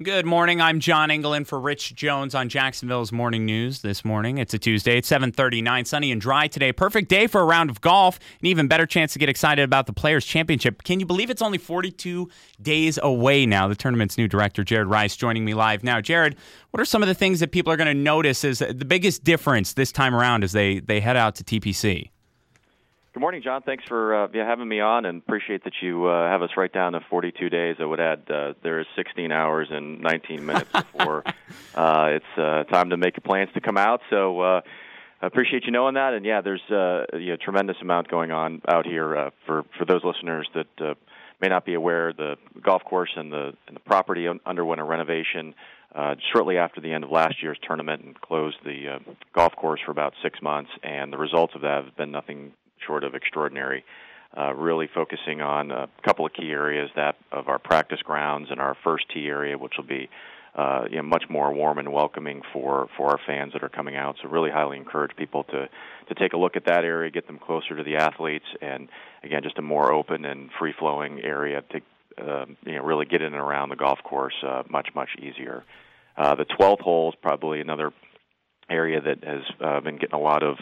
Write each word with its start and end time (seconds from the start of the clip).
Good 0.00 0.26
morning. 0.26 0.60
I'm 0.60 0.78
John 0.78 1.10
Engel 1.10 1.34
in 1.34 1.44
for 1.44 1.58
Rich 1.58 1.96
Jones 1.96 2.32
on 2.32 2.48
Jacksonville's 2.48 3.10
Morning 3.10 3.44
News 3.44 3.82
this 3.82 4.04
morning. 4.04 4.38
It's 4.38 4.54
a 4.54 4.58
Tuesday. 4.58 4.98
It's 4.98 5.08
7:39, 5.08 5.84
sunny 5.86 6.12
and 6.12 6.20
dry 6.20 6.46
today. 6.46 6.70
Perfect 6.70 7.08
day 7.08 7.26
for 7.26 7.40
a 7.40 7.44
round 7.44 7.68
of 7.68 7.80
golf. 7.80 8.20
An 8.40 8.46
even 8.46 8.68
better 8.68 8.86
chance 8.86 9.12
to 9.14 9.18
get 9.18 9.28
excited 9.28 9.64
about 9.64 9.86
the 9.86 9.92
Players 9.92 10.24
Championship. 10.24 10.84
Can 10.84 11.00
you 11.00 11.06
believe 11.06 11.30
it's 11.30 11.42
only 11.42 11.58
42 11.58 12.30
days 12.62 13.00
away 13.02 13.44
now? 13.44 13.66
The 13.66 13.74
tournament's 13.74 14.16
new 14.16 14.28
director, 14.28 14.62
Jared 14.62 14.86
Rice, 14.86 15.16
joining 15.16 15.44
me 15.44 15.54
live 15.54 15.82
now. 15.82 16.00
Jared, 16.00 16.36
what 16.70 16.80
are 16.80 16.84
some 16.84 17.02
of 17.02 17.08
the 17.08 17.14
things 17.14 17.40
that 17.40 17.50
people 17.50 17.72
are 17.72 17.76
going 17.76 17.88
to 17.88 17.92
notice 17.92 18.44
is 18.44 18.60
the 18.60 18.84
biggest 18.84 19.24
difference 19.24 19.72
this 19.72 19.90
time 19.90 20.14
around 20.14 20.44
as 20.44 20.52
they 20.52 20.78
they 20.78 21.00
head 21.00 21.16
out 21.16 21.34
to 21.34 21.42
TPC? 21.42 22.12
Good 23.18 23.22
morning, 23.22 23.42
John. 23.42 23.62
Thanks 23.62 23.82
for 23.88 24.14
uh, 24.14 24.28
having 24.32 24.68
me 24.68 24.78
on, 24.78 25.04
and 25.04 25.18
appreciate 25.18 25.64
that 25.64 25.72
you 25.82 26.06
uh, 26.06 26.30
have 26.30 26.40
us 26.40 26.50
right 26.56 26.72
down 26.72 26.92
to 26.92 27.00
42 27.10 27.50
days. 27.50 27.74
I 27.80 27.84
would 27.84 27.98
add 27.98 28.30
uh, 28.30 28.54
there 28.62 28.78
is 28.78 28.86
16 28.94 29.32
hours 29.32 29.66
and 29.72 30.00
19 30.00 30.46
minutes 30.46 30.70
before 30.70 31.24
uh, 31.74 32.10
it's 32.12 32.38
uh, 32.38 32.62
time 32.72 32.90
to 32.90 32.96
make 32.96 33.20
plans 33.24 33.50
to 33.54 33.60
come 33.60 33.76
out. 33.76 34.02
So 34.08 34.40
uh, 34.40 34.60
I 35.20 35.26
appreciate 35.26 35.64
you 35.64 35.72
knowing 35.72 35.94
that, 35.94 36.14
and 36.14 36.24
yeah, 36.24 36.42
there's 36.42 36.62
uh, 36.70 37.06
a 37.12 37.36
tremendous 37.38 37.76
amount 37.82 38.06
going 38.06 38.30
on 38.30 38.62
out 38.68 38.86
here 38.86 39.16
uh, 39.16 39.30
for 39.46 39.64
for 39.76 39.84
those 39.84 40.04
listeners 40.04 40.48
that 40.54 40.80
uh, 40.80 40.94
may 41.40 41.48
not 41.48 41.66
be 41.66 41.74
aware. 41.74 42.12
The 42.12 42.36
golf 42.62 42.84
course 42.84 43.10
and 43.16 43.32
the 43.32 43.52
and 43.66 43.74
the 43.74 43.80
property 43.80 44.28
underwent 44.46 44.80
a 44.80 44.84
renovation. 44.84 45.56
Uh, 45.92 46.14
shortly 46.32 46.56
after 46.56 46.80
the 46.80 46.92
end 46.92 47.02
of 47.02 47.10
last 47.10 47.42
year's 47.42 47.58
tournament 47.66 48.04
and 48.04 48.20
closed 48.20 48.58
the 48.64 48.88
uh, 48.94 49.12
golf 49.34 49.56
course 49.56 49.80
for 49.84 49.90
about 49.90 50.12
six 50.22 50.40
months, 50.40 50.70
and 50.84 51.12
the 51.12 51.18
results 51.18 51.54
of 51.56 51.62
that 51.62 51.82
have 51.84 51.96
been 51.96 52.12
nothing 52.12 52.52
short 52.88 53.04
of 53.04 53.14
extraordinary. 53.14 53.84
Uh, 54.36 54.52
really 54.54 54.88
focusing 54.94 55.40
on 55.40 55.70
a 55.70 55.88
couple 56.04 56.26
of 56.26 56.32
key 56.34 56.50
areas 56.50 56.90
that 56.94 57.16
of 57.32 57.48
our 57.48 57.58
practice 57.58 58.00
grounds 58.04 58.48
and 58.50 58.60
our 58.60 58.76
first 58.84 59.06
tee 59.14 59.26
area, 59.26 59.56
which 59.56 59.72
will 59.78 59.86
be 59.86 60.10
uh, 60.54 60.84
you 60.90 60.96
know, 60.96 61.02
much 61.02 61.24
more 61.30 61.52
warm 61.54 61.78
and 61.78 61.92
welcoming 61.92 62.42
for, 62.52 62.88
for 62.96 63.10
our 63.10 63.20
fans 63.26 63.52
that 63.52 63.62
are 63.62 63.68
coming 63.68 63.96
out. 63.96 64.16
So 64.20 64.28
really 64.28 64.50
highly 64.50 64.76
encourage 64.76 65.16
people 65.16 65.44
to, 65.44 65.68
to 66.08 66.14
take 66.18 66.32
a 66.32 66.36
look 66.36 66.56
at 66.56 66.66
that 66.66 66.84
area, 66.84 67.10
get 67.10 67.26
them 67.26 67.38
closer 67.38 67.76
to 67.76 67.82
the 67.82 67.96
athletes, 67.96 68.44
and 68.60 68.88
again, 69.22 69.42
just 69.42 69.58
a 69.58 69.62
more 69.62 69.92
open 69.92 70.24
and 70.24 70.50
free 70.58 70.74
flowing 70.78 71.20
area 71.22 71.62
to 71.70 71.80
uh, 72.20 72.46
you 72.66 72.72
know 72.72 72.82
really 72.82 73.06
get 73.06 73.22
in 73.22 73.28
and 73.28 73.36
around 73.36 73.68
the 73.68 73.76
golf 73.76 74.00
course 74.02 74.34
uh, 74.44 74.64
much 74.68 74.88
much 74.94 75.10
easier. 75.20 75.64
Uh, 76.16 76.34
the 76.34 76.44
12th 76.44 76.80
hole 76.80 77.10
is 77.10 77.14
probably 77.22 77.60
another 77.60 77.92
area 78.68 79.00
that 79.00 79.22
has 79.22 79.42
uh, 79.64 79.80
been 79.80 79.96
getting 79.96 80.18
a 80.18 80.20
lot 80.20 80.42
of 80.42 80.56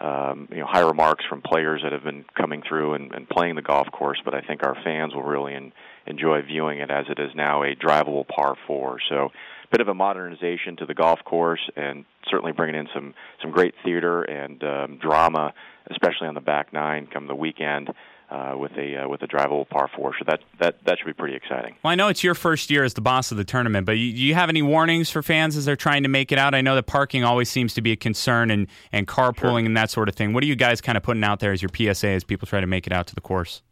um, 0.00 0.48
you 0.50 0.58
know 0.58 0.66
high 0.66 0.80
remarks 0.80 1.24
from 1.28 1.42
players 1.42 1.82
that 1.82 1.92
have 1.92 2.04
been 2.04 2.24
coming 2.36 2.62
through 2.66 2.94
and, 2.94 3.12
and 3.14 3.28
playing 3.28 3.56
the 3.56 3.62
golf 3.62 3.90
course, 3.92 4.20
but 4.24 4.34
I 4.34 4.40
think 4.40 4.64
our 4.64 4.76
fans 4.82 5.14
will 5.14 5.22
really 5.22 5.54
in, 5.54 5.72
enjoy 6.06 6.42
viewing 6.42 6.78
it 6.78 6.90
as 6.90 7.06
it 7.08 7.18
is 7.18 7.30
now 7.34 7.62
a 7.62 7.74
drivable 7.74 8.26
par 8.26 8.56
four. 8.66 8.98
So, 9.08 9.26
a 9.26 9.68
bit 9.70 9.80
of 9.80 9.88
a 9.88 9.94
modernization 9.94 10.76
to 10.78 10.86
the 10.86 10.94
golf 10.94 11.20
course, 11.24 11.60
and 11.76 12.04
certainly 12.28 12.52
bringing 12.52 12.80
in 12.80 12.88
some 12.94 13.14
some 13.42 13.50
great 13.50 13.74
theater 13.84 14.22
and 14.22 14.62
um, 14.64 14.98
drama, 14.98 15.52
especially 15.90 16.28
on 16.28 16.34
the 16.34 16.40
back 16.40 16.72
nine 16.72 17.06
come 17.12 17.26
the 17.26 17.34
weekend 17.34 17.90
uh, 18.30 18.54
with 18.56 18.72
a 18.76 19.02
uh, 19.02 19.08
with 19.08 19.22
a 19.22 19.26
drivable 19.26 19.68
par 19.68 19.90
four. 19.94 20.14
So 20.18 20.24
that 20.28 20.40
that 20.60 20.84
that 20.84 20.98
should 20.98 21.06
be 21.06 21.12
pretty 21.12 21.34
exciting. 21.34 21.76
Well, 21.82 21.90
I 21.90 21.94
know 21.94 22.08
it's 22.08 22.22
your 22.22 22.34
first 22.34 22.70
year 22.70 22.84
as 22.84 22.94
the 22.94 23.00
boss 23.00 23.30
of 23.30 23.36
the 23.36 23.44
tournament, 23.44 23.86
but 23.86 23.92
you, 23.92 24.12
do 24.12 24.18
you 24.18 24.34
have 24.34 24.48
any 24.48 24.62
warnings 24.62 25.10
for 25.10 25.22
fans 25.22 25.56
as 25.56 25.64
they're 25.64 25.76
trying 25.76 26.04
to 26.04 26.08
make 26.08 26.32
it 26.32 26.38
out? 26.38 26.54
I 26.54 26.60
know 26.60 26.74
that 26.74 26.84
parking 26.84 27.24
always 27.24 27.50
seems 27.50 27.74
to 27.74 27.82
be 27.82 27.92
a 27.92 27.96
concern 27.96 28.50
and 28.50 28.68
and 28.92 29.06
carpooling 29.06 29.60
sure. 29.60 29.66
and 29.66 29.76
that 29.76 29.90
sort 29.90 30.08
of 30.08 30.14
thing. 30.14 30.32
What 30.32 30.44
are 30.44 30.46
you 30.46 30.56
guys 30.56 30.80
kind 30.80 30.96
of 30.96 31.02
putting 31.02 31.24
out 31.24 31.40
there 31.40 31.52
as 31.52 31.62
your 31.62 31.70
PSA 31.74 32.08
as 32.08 32.24
people 32.24 32.46
try 32.46 32.60
to 32.60 32.66
make 32.66 32.86
it 32.86 32.92
out 32.92 33.06
to 33.08 33.14
the 33.14 33.20
course? 33.20 33.62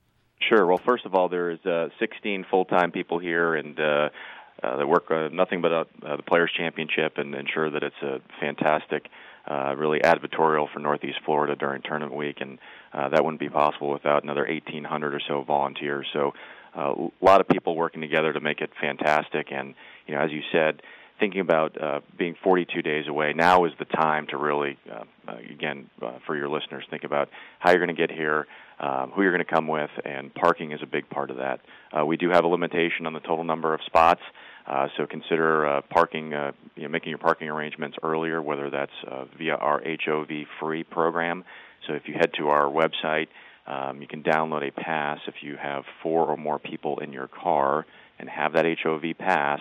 Sure. 0.41 0.67
Well, 0.67 0.81
first 0.85 1.05
of 1.05 1.15
all, 1.15 1.29
there 1.29 1.51
is 1.51 1.59
uh, 1.67 1.89
16 1.99 2.47
full-time 2.49 2.93
people 2.93 3.19
here, 3.19 3.57
and 3.57 3.79
uh, 3.79 4.09
uh, 4.63 4.77
they 4.77 4.85
work 4.85 5.11
uh, 5.11 5.29
nothing 5.33 5.61
but 5.61 5.73
uh, 5.73 5.85
the 6.17 6.23
Players 6.23 6.51
Championship 6.57 7.19
and 7.19 7.35
ensure 7.35 7.71
that 7.71 7.83
it's 7.83 8.03
a 8.03 8.21
fantastic 8.41 9.09
uh, 9.49 9.75
really 9.77 10.01
advertorial 10.01 10.71
for 10.73 10.79
Northeast 10.79 11.19
Florida 11.25 11.57
during 11.57 11.83
tournament 11.83 12.15
week, 12.15 12.37
and 12.41 12.59
uh, 12.93 13.09
that 13.09 13.25
wouldn't 13.25 13.41
be 13.41 13.49
possible 13.49 13.91
without 13.91 14.23
another 14.23 14.47
1,800 14.47 15.15
or 15.15 15.21
so 15.27 15.43
volunteers. 15.43 16.07
So 16.13 16.33
uh, 16.77 16.93
a 16.93 17.25
lot 17.25 17.41
of 17.41 17.49
people 17.49 17.75
working 17.75 18.01
together 18.01 18.33
to 18.33 18.41
make 18.41 18.61
it 18.61 18.71
fantastic. 18.81 19.49
And 19.51 19.75
you 20.07 20.15
know, 20.15 20.21
as 20.21 20.31
you 20.31 20.43
said, 20.53 20.83
thinking 21.19 21.41
about 21.41 21.81
uh, 21.81 22.01
being 22.17 22.35
42 22.43 22.83
days 22.83 23.07
away, 23.09 23.33
now 23.35 23.65
is 23.65 23.73
the 23.79 23.85
time 23.85 24.27
to 24.29 24.37
really, 24.37 24.79
uh, 24.91 25.05
again, 25.51 25.91
uh, 26.01 26.13
for 26.27 26.37
your 26.37 26.49
listeners, 26.49 26.85
think 26.91 27.05
about 27.05 27.29
how 27.59 27.71
you're 27.71 27.85
going 27.85 27.95
to 27.95 28.07
get 28.07 28.11
here, 28.11 28.47
um, 28.81 29.11
who 29.11 29.23
you're 29.23 29.33
going 29.33 29.45
to 29.45 29.53
come 29.53 29.67
with, 29.67 29.91
and 30.05 30.33
parking 30.35 30.73
is 30.73 30.81
a 30.83 30.87
big 30.87 31.09
part 31.11 31.31
of 31.31 31.39
that. 31.39 31.61
Uh, 31.97 32.07
we 32.07 32.17
do 32.17 32.31
have 32.31 32.45
a 32.45 32.49
limitation 32.49 33.07
on 33.07 33.13
the 33.13 33.21
total 33.21 33.45
number 33.45 33.75
of 33.75 33.81
spots. 33.87 34.21
Uh, 34.69 34.89
so 34.97 35.07
consider 35.07 35.67
uh, 35.67 35.81
parking, 35.91 36.35
uh, 36.35 36.53
you 36.77 36.83
know, 36.83 36.89
making 36.91 37.09
your 37.09 37.19
parking 37.19 37.49
arrangements 37.49 37.97
earlier, 38.03 38.43
whether 38.43 38.69
that's 38.69 38.93
uh, 39.11 39.25
via 39.39 39.55
our 39.55 39.83
HOV 40.05 40.29
free 40.61 40.85
program. 40.85 41.45
So 41.87 41.95
if 41.95 42.03
you 42.07 42.15
head 42.15 42.33
to 42.39 42.49
our 42.49 42.67
website, 42.67 43.29
um, 43.67 44.03
you 44.03 44.07
can 44.07 44.23
download 44.23 44.69
a 44.69 44.71
pass. 44.71 45.21
If 45.27 45.37
you 45.41 45.57
have 45.57 45.85
four 46.03 46.27
or 46.27 46.37
more 46.37 46.59
people 46.59 46.99
in 46.99 47.13
your 47.13 47.29
car 47.29 47.87
and 48.19 48.29
have 48.29 48.53
that 48.55 48.67
HOV 48.83 49.17
pass, 49.19 49.61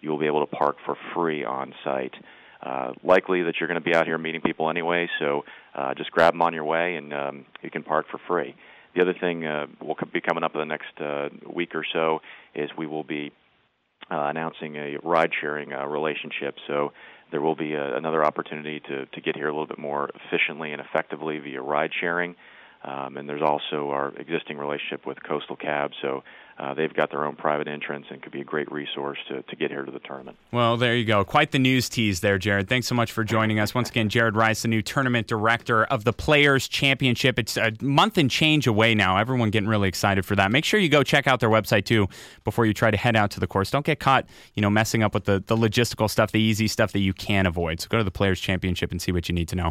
you 0.00 0.10
will 0.10 0.18
be 0.18 0.26
able 0.26 0.44
to 0.44 0.56
park 0.56 0.76
for 0.84 0.96
free 1.14 1.44
on 1.44 1.72
site. 1.84 2.14
Uh, 2.60 2.92
likely 3.04 3.44
that 3.44 3.54
you're 3.60 3.68
going 3.68 3.80
to 3.80 3.84
be 3.84 3.94
out 3.94 4.06
here 4.06 4.18
meeting 4.18 4.40
people 4.40 4.68
anyway, 4.68 5.08
so 5.20 5.44
uh, 5.76 5.94
just 5.94 6.10
grab 6.10 6.34
them 6.34 6.42
on 6.42 6.52
your 6.52 6.64
way 6.64 6.96
and 6.96 7.14
um, 7.14 7.46
you 7.62 7.70
can 7.70 7.84
park 7.84 8.06
for 8.10 8.18
free. 8.26 8.56
The 8.96 9.02
other 9.02 9.14
thing 9.14 9.46
uh, 9.46 9.66
will 9.80 9.96
be 10.12 10.20
coming 10.20 10.42
up 10.42 10.54
in 10.54 10.60
the 10.60 10.66
next 10.66 11.00
uh, 11.00 11.28
week 11.54 11.76
or 11.76 11.84
so 11.92 12.20
is 12.56 12.70
we 12.76 12.88
will 12.88 13.04
be 13.04 13.30
announcing 14.16 14.76
a 14.76 14.96
ride 15.02 15.30
sharing 15.40 15.72
uh, 15.72 15.86
relationship. 15.86 16.56
So 16.66 16.92
there 17.30 17.40
will 17.40 17.56
be 17.56 17.74
a, 17.74 17.96
another 17.96 18.24
opportunity 18.24 18.80
to, 18.80 19.06
to 19.06 19.20
get 19.20 19.36
here 19.36 19.48
a 19.48 19.52
little 19.52 19.66
bit 19.66 19.78
more 19.78 20.10
efficiently 20.14 20.72
and 20.72 20.80
effectively 20.80 21.38
via 21.38 21.60
ride 21.60 21.90
sharing. 22.00 22.36
Um, 22.82 23.16
and 23.16 23.28
there's 23.28 23.42
also 23.42 23.90
our 23.90 24.14
existing 24.16 24.56
relationship 24.56 25.04
with 25.06 25.22
Coastal 25.22 25.56
Cab. 25.56 25.90
So 26.00 26.22
uh, 26.58 26.74
they've 26.74 26.92
got 26.92 27.10
their 27.10 27.24
own 27.24 27.36
private 27.36 27.68
entrance 27.68 28.06
and 28.10 28.20
could 28.20 28.32
be 28.32 28.40
a 28.40 28.44
great 28.44 28.70
resource 28.72 29.18
to, 29.28 29.42
to 29.42 29.56
get 29.56 29.70
here 29.70 29.84
to 29.84 29.92
the 29.92 30.00
tournament. 30.00 30.36
Well, 30.50 30.76
there 30.76 30.96
you 30.96 31.04
go. 31.04 31.24
Quite 31.24 31.52
the 31.52 31.58
news 31.58 31.88
tease 31.88 32.20
there, 32.20 32.36
Jared. 32.36 32.68
Thanks 32.68 32.88
so 32.88 32.96
much 32.96 33.12
for 33.12 33.22
joining 33.22 33.60
us. 33.60 33.74
Once 33.74 33.90
again, 33.90 34.08
Jared 34.08 34.34
Rice, 34.34 34.62
the 34.62 34.68
new 34.68 34.82
tournament 34.82 35.28
director 35.28 35.84
of 35.84 36.02
the 36.02 36.12
Players 36.12 36.66
Championship. 36.66 37.38
It's 37.38 37.56
a 37.56 37.72
month 37.80 38.18
and 38.18 38.28
change 38.28 38.66
away 38.66 38.94
now. 38.94 39.18
Everyone 39.18 39.50
getting 39.50 39.68
really 39.68 39.88
excited 39.88 40.24
for 40.24 40.34
that. 40.34 40.50
Make 40.50 40.64
sure 40.64 40.80
you 40.80 40.88
go 40.88 41.04
check 41.04 41.28
out 41.28 41.38
their 41.38 41.50
website 41.50 41.84
too 41.84 42.08
before 42.42 42.66
you 42.66 42.74
try 42.74 42.90
to 42.90 42.96
head 42.96 43.14
out 43.14 43.30
to 43.32 43.40
the 43.40 43.46
course. 43.46 43.70
Don't 43.70 43.86
get 43.86 44.00
caught, 44.00 44.26
you 44.54 44.62
know, 44.62 44.70
messing 44.70 45.04
up 45.04 45.14
with 45.14 45.24
the, 45.24 45.42
the 45.46 45.56
logistical 45.56 46.10
stuff, 46.10 46.32
the 46.32 46.40
easy 46.40 46.66
stuff 46.66 46.90
that 46.92 47.00
you 47.00 47.12
can 47.12 47.46
avoid. 47.46 47.80
So 47.80 47.88
go 47.88 47.98
to 47.98 48.04
the 48.04 48.10
Players 48.10 48.40
Championship 48.40 48.90
and 48.90 49.00
see 49.00 49.12
what 49.12 49.28
you 49.28 49.34
need 49.34 49.48
to 49.48 49.56
know. 49.56 49.66